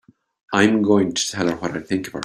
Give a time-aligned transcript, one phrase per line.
[0.51, 2.19] I'm going to tell her what I think of her!